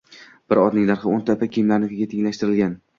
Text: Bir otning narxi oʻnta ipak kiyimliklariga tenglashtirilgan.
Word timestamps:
Bir 0.53 0.61
otning 0.61 0.89
narxi 0.93 1.09
oʻnta 1.13 1.37
ipak 1.39 1.55
kiyimliklariga 1.59 2.13
tenglashtirilgan. 2.19 2.79